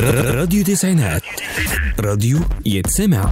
[0.00, 1.22] راديو تسعينات.
[2.00, 3.30] راديو يتسمع.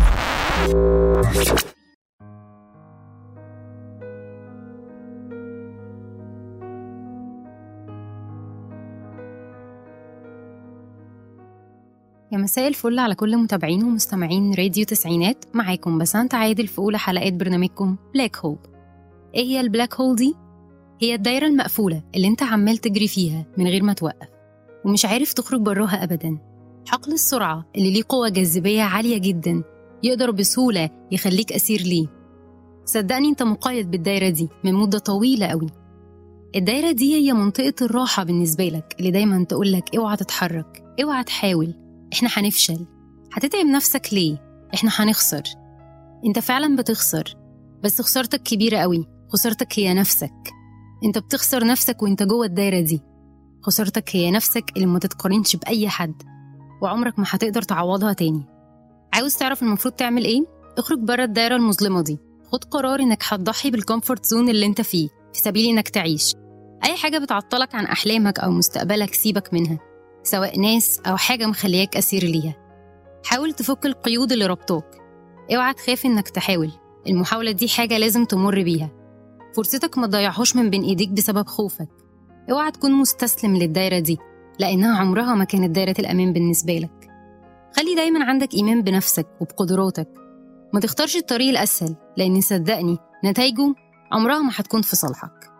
[12.33, 15.45] يا مساء الفل على كل متابعين ومستمعين راديو تسعينات.
[15.54, 18.59] معاكم بسنت عادل في أولى حلقات برنامجكم black hole
[19.34, 20.34] إيه هي ال black hole دي؟
[21.02, 24.29] هي الدايرة المقفولة اللي أنت عمال تجري فيها من غير ما توقف
[24.84, 26.49] ومش عارف تخرج براها أبدا.
[26.89, 29.62] حقل السرعة اللي ليه قوة جاذبية عالية جدا
[30.02, 32.06] يقدر بسهولة يخليك أسير ليه.
[32.84, 35.66] صدقني أنت مقيد بالدايرة دي من مدة طويلة قوي.
[36.56, 41.75] الدايرة دي هي منطقة الراحة بالنسبة لك اللي دايما تقولك اوعى تتحرك اوعى تحاول.
[42.12, 42.87] إحنا هنفشل.
[43.33, 44.42] هتتعب نفسك ليه؟
[44.75, 45.42] إحنا هنخسر.
[46.27, 47.34] أنت فعلا بتخسر.
[47.84, 49.06] بس خسارتك كبيرة قوي.
[49.28, 50.33] خسارتك هي نفسك.
[51.05, 53.01] أنت بتخسر نفسك وأنت جوه الدايرة دي.
[53.62, 56.23] خسارتك هي نفسك اللي ما تتقارنش بأي حد.
[56.80, 58.45] وعمرك ما هتقدر تعوضها تاني.
[59.12, 60.41] عاوز تعرف المفروض تعمل إيه؟
[60.78, 62.19] اخرج بره الدايرة المظلمة دي.
[62.53, 66.34] خد قرار إنك هتضحي بال comfort zone اللي أنت فيه في سبيل إنك تعيش.
[66.84, 69.78] أي حاجة بتعطلك عن أحلامك أو مستقبلك سيبك منها
[70.23, 72.55] سواء ناس أو حاجة مخلياك أسير ليها.
[73.25, 74.84] حاول تفك القيود اللي ربطوك.
[75.55, 76.70] اوعى تخاف إنك تحاول.
[77.06, 78.91] المحاولة دي حاجة لازم تمر بيها.
[79.56, 81.89] فرصتك ما تضيعهاش من بين إيديك بسبب خوفك.
[82.51, 84.19] اوعى تكون مستسلم للدايرة دي.
[84.61, 87.11] لأنها عمرها ما كانت دايرة الأمان بالنسبة لك.
[87.77, 90.08] خلي دايما عندك إيمان بنفسك وبقدراتك.
[90.75, 93.75] ما تختارش الطريق الأسهل لأن صدقني نتائجه
[94.12, 95.50] عمرها ما هتكون في صالحك.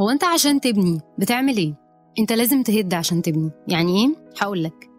[0.00, 1.74] هو أنت عشان تبني بتعمل إيه؟
[2.18, 3.50] أنت لازم تهد عشان تبني.
[3.68, 4.90] يعني إيه؟ هقولك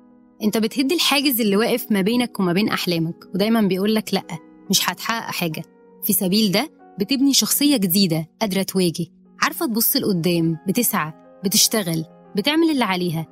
[0.44, 4.24] أنت بتهد الحاجز اللي واقف ما بينك وما بين أحلامك ودايما بيقولك لأ
[4.70, 5.62] مش هتحقق حاجة.
[6.04, 9.06] في سبيل ده بتبني شخصية جديدة قادرة تواجه
[9.42, 12.06] عارفة تبص لقدام بتسعى بتشتغل.
[12.36, 13.28] بتعمل اللي عليها.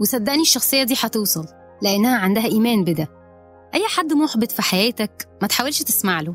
[0.00, 1.46] وصدقني الشخصية دي هتوصل
[1.82, 3.08] لأنها عندها إيمان بده.
[3.74, 6.34] أي حد محبط في حياتك ما تحاولش تسمع له.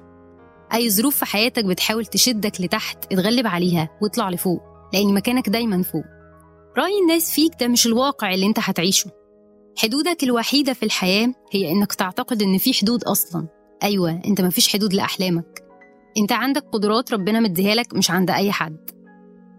[0.73, 4.61] أي ظروف في حياتك بتحاول تشدك لتحت اتغلب عليها واطلع لفوق
[4.93, 6.03] لأن مكانك دايما فوق.
[6.77, 9.11] رأي الناس فيك ده مش الواقع اللي أنت هتعيشه.
[9.77, 13.47] حدودك الوحيدة في الحياة هي إنك تعتقد إن في حدود أصلا.
[13.83, 15.63] أيوه أنت مفيش حدود لأحلامك.
[16.17, 18.89] أنت عندك قدرات ربنا مديها لك مش عند أي حد.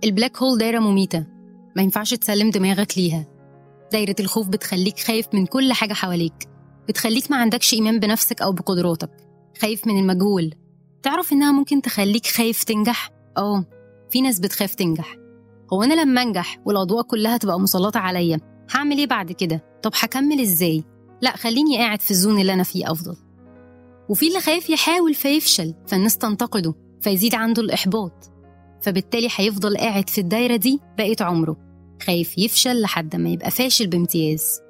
[0.04, 1.37] البلاك هول دايرة مميتة.
[1.78, 3.26] ما ينفعش تسلم دماغك ليها.
[3.92, 6.48] دايرة الخوف بتخليك خايف من كل حاجة حواليك.
[6.88, 9.10] بتخليك ما عندكش إيمان بنفسك أو بقدراتك.
[9.60, 10.54] خايف من المجهول.
[11.02, 13.64] تعرف إنها ممكن تخليك خايف تنجح؟ آه
[14.10, 15.16] في ناس بتخاف تنجح.
[15.72, 18.40] هو أنا لما أنجح والأضواء كلها تبقى مسلطة عليا
[18.74, 20.84] هعمل إيه بعد كده؟ طب هكمل إزاي؟
[21.22, 23.16] لا خليني قاعد في الزون اللي أنا فيه أفضل.
[24.08, 28.30] وفي اللي خايف يحاول فيفشل فالناس تنتقده فيزيد عنده الإحباط.
[28.82, 31.67] فبالتالي هيفضل قاعد في الدايرة دي بقيه عمره.
[32.06, 34.60] خايف يفشل لحد ما يبقى فاشل بامتياز.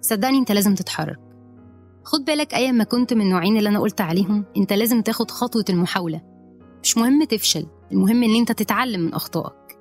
[0.00, 1.20] صدقني انت لازم تتحرك.
[2.04, 5.64] خد بالك ايا ما كنت من النوعين اللي أنا قلت عليهم انت لازم تاخد خطوة
[5.70, 6.22] المحاولة.
[6.82, 9.78] مش مهم تفشل المهم إن أنت تتعلم من أخطائك.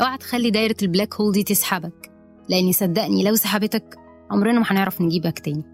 [0.00, 2.10] اوعى تخلي دايرة ال black hole دي تسحبك
[2.48, 3.96] لأني صدقني لو سحبتك
[4.30, 5.64] عمرنا ما هنعرف نجيبك تاني.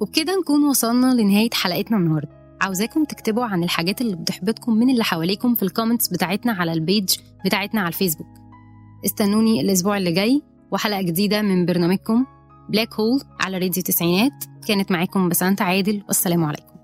[0.00, 2.56] وبكده نكون وصلنا لنهاية حلقتنا النهاردة.
[2.60, 6.81] عاوزاكم تكتبوا عن الحاجات اللي بتحبطكم من اللي حواليكم في ال comments بتاعتنا على ال
[6.81, 8.39] page بتاعتنا على الفيسبوك.
[9.04, 12.26] استنوني الأسبوع اللي جاي وحلقة جديدة من برنامجكم
[12.68, 14.44] black hole على راديو تسعينات.
[14.68, 16.79] كانت معاكم بسنت عادل والسلام عليكم.